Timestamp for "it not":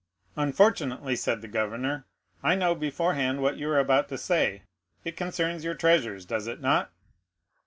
6.47-6.91